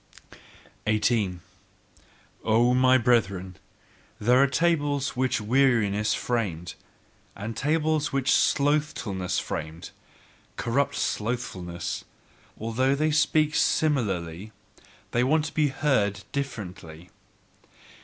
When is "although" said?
12.59-12.95